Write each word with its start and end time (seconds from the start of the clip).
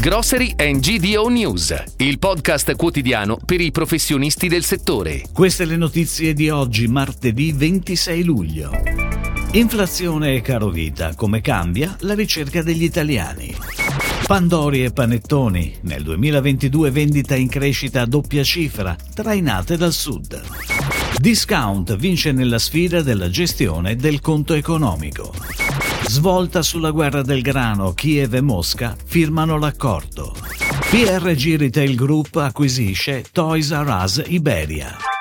Grocery 0.00 0.54
and 0.56 0.78
GDO 0.78 1.26
News, 1.26 1.74
il 1.96 2.20
podcast 2.20 2.76
quotidiano 2.76 3.36
per 3.44 3.60
i 3.60 3.72
professionisti 3.72 4.46
del 4.46 4.62
settore. 4.62 5.24
Queste 5.32 5.64
le 5.64 5.76
notizie 5.76 6.34
di 6.34 6.50
oggi, 6.50 6.86
martedì 6.86 7.50
26 7.50 8.22
luglio. 8.22 8.70
Inflazione 9.54 10.36
e 10.36 10.40
caro 10.40 10.68
vita, 10.68 11.16
come 11.16 11.40
cambia 11.40 11.96
la 12.02 12.14
ricerca 12.14 12.62
degli 12.62 12.84
italiani? 12.84 13.52
Pandori 14.24 14.84
e 14.84 14.92
panettoni, 14.92 15.78
nel 15.80 16.04
2022 16.04 16.92
vendita 16.92 17.34
in 17.34 17.48
crescita 17.48 18.02
a 18.02 18.06
doppia 18.06 18.44
cifra, 18.44 18.96
trainate 19.12 19.76
dal 19.76 19.92
sud. 19.92 20.40
Discount 21.16 21.96
vince 21.96 22.30
nella 22.30 22.60
sfida 22.60 23.02
della 23.02 23.28
gestione 23.30 23.96
del 23.96 24.20
conto 24.20 24.54
economico. 24.54 25.34
Svolta 26.08 26.62
sulla 26.62 26.90
guerra 26.90 27.20
del 27.20 27.42
grano, 27.42 27.92
Kiev 27.92 28.32
e 28.32 28.40
Mosca 28.40 28.96
firmano 29.04 29.58
l'accordo. 29.58 30.34
PRG 30.90 31.56
Retail 31.58 31.94
Group 31.94 32.36
acquisisce 32.36 33.26
Toys 33.30 33.70
R 33.72 34.00
Us 34.02 34.22
Iberia. 34.26 35.17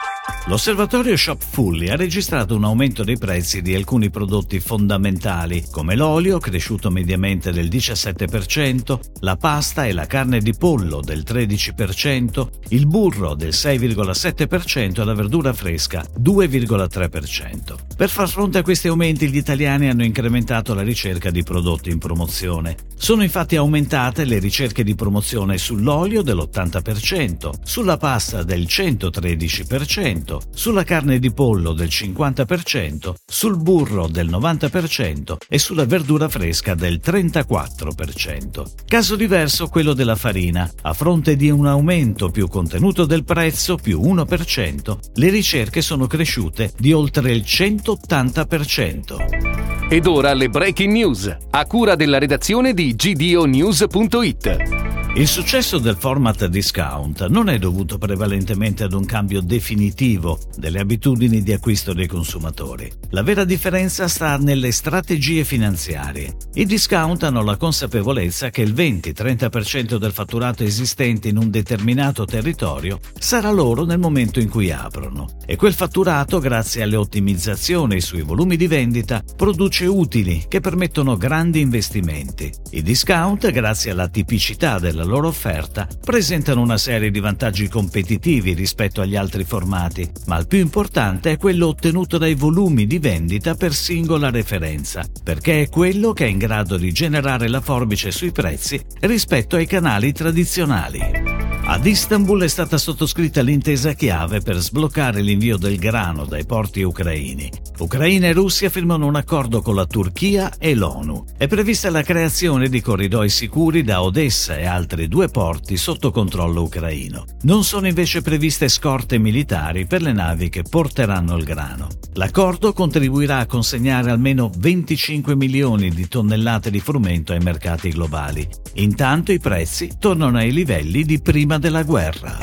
L'osservatorio 0.49 1.17
Shop 1.17 1.43
Fully 1.43 1.89
ha 1.89 1.97
registrato 1.97 2.55
un 2.55 2.63
aumento 2.63 3.03
dei 3.03 3.17
prezzi 3.17 3.61
di 3.61 3.75
alcuni 3.75 4.09
prodotti 4.09 4.61
fondamentali, 4.61 5.65
come 5.69 5.97
l'olio, 5.97 6.39
cresciuto 6.39 6.89
mediamente 6.89 7.51
del 7.51 7.67
17%, 7.67 8.99
la 9.19 9.35
pasta 9.35 9.85
e 9.85 9.91
la 9.91 10.05
carne 10.05 10.39
di 10.39 10.53
pollo 10.57 11.01
del 11.01 11.25
13%, 11.27 12.47
il 12.69 12.87
burro 12.87 13.35
del 13.35 13.49
6,7% 13.49 15.01
e 15.01 15.03
la 15.03 15.13
verdura 15.13 15.51
fresca 15.51 16.05
2,3%. 16.17 17.75
Per 17.97 18.09
far 18.09 18.29
fronte 18.29 18.59
a 18.59 18.63
questi 18.63 18.87
aumenti 18.87 19.29
gli 19.29 19.35
italiani 19.35 19.89
hanno 19.89 20.05
incrementato 20.05 20.73
la 20.73 20.81
ricerca 20.81 21.29
di 21.29 21.43
prodotti 21.43 21.89
in 21.89 21.97
promozione. 21.97 22.77
Sono 22.95 23.21
infatti 23.21 23.57
aumentate 23.57 24.23
le 24.23 24.39
ricerche 24.39 24.85
di 24.85 24.95
promozione 24.95 25.57
sull'olio 25.57 26.21
dell'80%, 26.21 27.49
sulla 27.63 27.97
pasta 27.97 28.43
del 28.43 28.61
113%, 28.61 30.36
sulla 30.53 30.83
carne 30.83 31.19
di 31.19 31.31
pollo 31.31 31.73
del 31.73 31.87
50%, 31.87 33.13
sul 33.25 33.57
burro 33.57 34.07
del 34.07 34.29
90% 34.29 35.37
e 35.47 35.59
sulla 35.59 35.85
verdura 35.85 36.29
fresca 36.29 36.75
del 36.75 37.01
34%. 37.03 38.65
Caso 38.85 39.15
diverso 39.15 39.67
quello 39.67 39.93
della 39.93 40.15
farina. 40.15 40.69
A 40.81 40.93
fronte 40.93 41.35
di 41.35 41.49
un 41.49 41.67
aumento 41.67 42.29
più 42.29 42.47
contenuto 42.47 43.05
del 43.05 43.23
prezzo, 43.23 43.75
più 43.75 44.01
1%, 44.01 44.97
le 45.15 45.29
ricerche 45.29 45.81
sono 45.81 46.07
cresciute 46.07 46.71
di 46.77 46.93
oltre 46.93 47.31
il 47.31 47.43
180%. 47.45 49.87
Ed 49.89 50.05
ora 50.05 50.33
le 50.33 50.49
breaking 50.49 50.91
news, 50.91 51.33
a 51.49 51.65
cura 51.65 51.95
della 51.95 52.17
redazione 52.17 52.73
di 52.73 52.93
gdonews.it. 52.93 54.86
Il 55.15 55.27
successo 55.27 55.79
del 55.79 55.95
format 55.97 56.45
discount 56.45 57.25
non 57.25 57.49
è 57.49 57.57
dovuto 57.57 57.97
prevalentemente 57.97 58.83
ad 58.83 58.93
un 58.93 59.03
cambio 59.03 59.41
definitivo 59.41 60.37
delle 60.57 60.79
abitudini 60.79 61.41
di 61.41 61.53
acquisto 61.53 61.93
dei 61.93 62.05
consumatori. 62.05 62.91
La 63.09 63.23
vera 63.23 63.43
differenza 63.43 64.07
sta 64.07 64.37
nelle 64.37 64.71
strategie 64.71 65.43
finanziarie. 65.43 66.35
I 66.53 66.65
discount 66.65 67.23
hanno 67.23 67.41
la 67.41 67.57
consapevolezza 67.57 68.51
che 68.51 68.61
il 68.61 68.73
20-30% 68.73 69.95
del 69.95 70.11
fatturato 70.11 70.63
esistente 70.63 71.29
in 71.29 71.37
un 71.37 71.49
determinato 71.49 72.25
territorio 72.25 72.99
sarà 73.17 73.49
loro 73.49 73.85
nel 73.85 73.97
momento 73.97 74.39
in 74.39 74.49
cui 74.49 74.71
aprono 74.71 75.37
e 75.47 75.55
quel 75.55 75.73
fatturato, 75.73 76.39
grazie 76.39 76.83
alle 76.83 76.95
ottimizzazioni 76.95 78.01
sui 78.01 78.21
volumi 78.21 78.55
di 78.55 78.67
vendita, 78.67 79.23
produce 79.35 79.87
utili 79.87 80.45
che 80.47 80.59
permettono 80.59 81.17
grandi 81.17 81.59
investimenti. 81.59 82.53
I 82.71 82.83
discount, 82.83 83.49
grazie 83.49 83.89
alla 83.91 84.09
tipicità 84.09 84.77
della 84.77 85.05
loro 85.07 85.27
offerta 85.27 85.87
presentano 86.03 86.61
una 86.61 86.77
serie 86.77 87.09
di 87.09 87.19
vantaggi 87.19 87.67
competitivi 87.67 88.53
rispetto 88.53 89.01
agli 89.01 89.15
altri 89.15 89.43
formati, 89.43 90.09
ma 90.25 90.37
il 90.37 90.47
più 90.47 90.59
importante 90.59 91.31
è 91.31 91.37
quello 91.37 91.67
ottenuto 91.67 92.17
dai 92.17 92.35
volumi 92.35 92.85
di 92.85 92.99
vendita 92.99 93.55
per 93.55 93.73
singola 93.73 94.29
referenza, 94.29 95.05
perché 95.23 95.63
è 95.63 95.69
quello 95.69 96.13
che 96.13 96.25
è 96.25 96.29
in 96.29 96.37
grado 96.37 96.77
di 96.77 96.91
generare 96.91 97.47
la 97.47 97.61
forbice 97.61 98.11
sui 98.11 98.31
prezzi 98.31 98.79
rispetto 99.01 99.55
ai 99.55 99.65
canali 99.65 100.11
tradizionali. 100.11 101.26
Ad 101.69 101.85
Istanbul 101.85 102.43
è 102.43 102.47
stata 102.47 102.77
sottoscritta 102.77 103.41
l'intesa 103.41 103.91
chiave 103.91 104.39
per 104.39 104.55
sbloccare 104.55 105.19
l'invio 105.19 105.57
del 105.57 105.77
grano 105.77 106.23
dai 106.23 106.45
porti 106.45 106.81
ucraini. 106.81 107.51
Ucraina 107.79 108.27
e 108.27 108.31
Russia 108.31 108.69
firmano 108.69 109.05
un 109.05 109.17
accordo 109.17 109.61
con 109.61 109.75
la 109.75 109.85
Turchia 109.85 110.53
e 110.57 110.73
l'ONU. 110.73 111.25
È 111.37 111.45
prevista 111.47 111.89
la 111.89 112.03
creazione 112.03 112.69
di 112.69 112.79
corridoi 112.79 113.27
sicuri 113.27 113.83
da 113.83 114.01
Odessa 114.01 114.55
e 114.55 114.65
altri 114.65 115.09
due 115.09 115.27
porti 115.27 115.75
sotto 115.75 116.09
controllo 116.09 116.61
ucraino. 116.61 117.25
Non 117.41 117.65
sono 117.65 117.85
invece 117.85 118.21
previste 118.21 118.69
scorte 118.69 119.17
militari 119.17 119.85
per 119.85 120.01
le 120.01 120.13
navi 120.13 120.47
che 120.47 120.63
porteranno 120.63 121.35
il 121.35 121.43
grano. 121.43 121.89
L'accordo 122.17 122.73
contribuirà 122.73 123.37
a 123.37 123.45
consegnare 123.45 124.09
almeno 124.09 124.49
25 124.57 125.35
milioni 125.35 125.91
di 125.91 126.07
tonnellate 126.07 126.71
di 126.71 126.79
frumento 126.79 127.31
ai 127.31 127.39
mercati 127.39 127.89
globali. 127.91 128.47
Intanto 128.75 129.31
i 129.31 129.39
prezzi 129.39 129.97
tornano 129.99 130.39
ai 130.39 130.51
livelli 130.51 131.03
di 131.03 131.21
prima 131.21 131.59
della 131.59 131.83
guerra. 131.83 132.39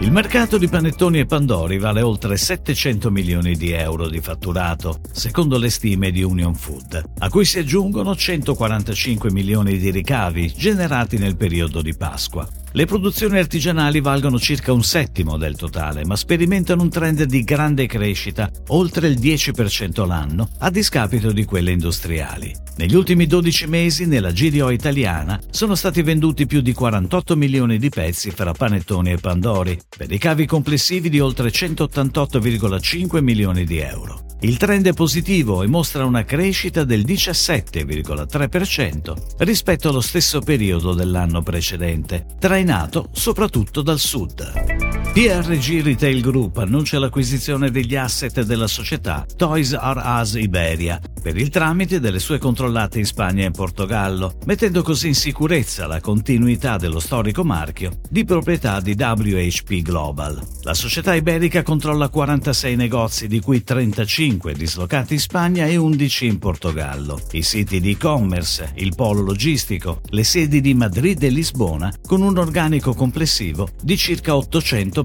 Il 0.00 0.10
mercato 0.10 0.58
di 0.58 0.66
panettoni 0.66 1.20
e 1.20 1.24
pandori 1.24 1.78
vale 1.78 2.02
oltre 2.02 2.36
700 2.36 3.08
milioni 3.12 3.54
di 3.54 3.70
euro 3.70 4.08
di 4.08 4.20
fatturato, 4.20 4.98
secondo 5.12 5.56
le 5.56 5.70
stime 5.70 6.10
di 6.10 6.24
Union 6.24 6.56
Food, 6.56 7.02
a 7.18 7.28
cui 7.28 7.44
si 7.44 7.60
aggiungono 7.60 8.14
145 8.16 9.30
milioni 9.30 9.78
di 9.78 9.90
ricavi 9.92 10.52
generati 10.52 11.16
nel 11.16 11.36
periodo 11.36 11.80
di 11.80 11.94
Pasqua. 11.94 12.46
Le 12.76 12.84
produzioni 12.84 13.38
artigianali 13.38 14.02
valgono 14.02 14.38
circa 14.38 14.70
un 14.70 14.82
settimo 14.82 15.38
del 15.38 15.56
totale, 15.56 16.04
ma 16.04 16.14
sperimentano 16.14 16.82
un 16.82 16.90
trend 16.90 17.22
di 17.22 17.42
grande 17.42 17.86
crescita, 17.86 18.50
oltre 18.66 19.08
il 19.08 19.18
10% 19.18 20.06
l'anno, 20.06 20.50
a 20.58 20.68
discapito 20.68 21.32
di 21.32 21.46
quelle 21.46 21.70
industriali. 21.70 22.54
Negli 22.76 22.94
ultimi 22.94 23.26
12 23.26 23.66
mesi 23.66 24.04
nella 24.04 24.30
GDO 24.30 24.68
italiana 24.68 25.40
sono 25.50 25.74
stati 25.74 26.02
venduti 26.02 26.44
più 26.44 26.60
di 26.60 26.74
48 26.74 27.34
milioni 27.34 27.78
di 27.78 27.88
pezzi 27.88 28.30
fra 28.30 28.52
panettoni 28.52 29.12
e 29.12 29.16
pandori, 29.16 29.80
per 29.96 30.08
ricavi 30.08 30.44
complessivi 30.44 31.08
di 31.08 31.18
oltre 31.18 31.48
188,5 31.48 33.22
milioni 33.22 33.64
di 33.64 33.78
euro. 33.78 34.25
Il 34.40 34.58
trend 34.58 34.86
è 34.86 34.92
positivo 34.92 35.62
e 35.62 35.66
mostra 35.66 36.04
una 36.04 36.24
crescita 36.24 36.84
del 36.84 37.06
17,3% 37.06 39.14
rispetto 39.38 39.88
allo 39.88 40.02
stesso 40.02 40.40
periodo 40.40 40.92
dell'anno 40.92 41.42
precedente, 41.42 42.26
trainato 42.38 43.08
soprattutto 43.12 43.80
dal 43.80 43.98
sud. 43.98 44.85
PRG 45.16 45.82
Retail 45.82 46.20
Group 46.20 46.58
annuncia 46.58 46.98
l'acquisizione 46.98 47.70
degli 47.70 47.96
asset 47.96 48.42
della 48.42 48.66
società 48.66 49.24
Toys 49.34 49.72
R 49.72 50.02
Us 50.20 50.34
Iberia 50.34 51.00
per 51.22 51.38
il 51.38 51.48
tramite 51.48 51.98
delle 52.00 52.20
sue 52.20 52.38
controllate 52.38 52.98
in 52.98 53.04
Spagna 53.06 53.42
e 53.42 53.46
in 53.46 53.52
Portogallo, 53.52 54.34
mettendo 54.44 54.82
così 54.82 55.08
in 55.08 55.14
sicurezza 55.16 55.88
la 55.88 56.00
continuità 56.00 56.76
dello 56.76 57.00
storico 57.00 57.42
marchio 57.42 57.98
di 58.08 58.24
proprietà 58.24 58.78
di 58.78 58.94
WHP 58.96 59.82
Global. 59.82 60.40
La 60.62 60.74
società 60.74 61.14
iberica 61.14 61.64
controlla 61.64 62.10
46 62.10 62.76
negozi, 62.76 63.26
di 63.26 63.40
cui 63.40 63.64
35 63.64 64.52
dislocati 64.54 65.14
in 65.14 65.20
Spagna 65.20 65.66
e 65.66 65.76
11 65.76 66.26
in 66.26 66.38
Portogallo, 66.38 67.18
i 67.32 67.42
siti 67.42 67.80
di 67.80 67.92
e-commerce, 67.92 68.74
il 68.76 68.94
polo 68.94 69.22
logistico, 69.22 70.02
le 70.10 70.22
sedi 70.22 70.60
di 70.60 70.74
Madrid 70.74 71.20
e 71.24 71.30
Lisbona, 71.30 71.92
con 72.06 72.22
un 72.22 72.38
organico 72.38 72.94
complessivo 72.94 73.68
di 73.82 73.96
circa 73.96 74.36
800 74.36 75.02